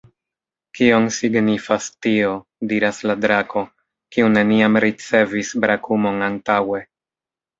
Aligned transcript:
"Kion 0.77 1.03
signifas 1.17 1.89
tio?" 2.05 2.31
diras 2.71 3.01
la 3.11 3.17
drako, 3.27 3.63
kiu 4.15 4.31
neniam 4.39 4.81
ricevis 4.87 5.53
brakumon 5.67 6.17
antaŭe. 6.29 6.83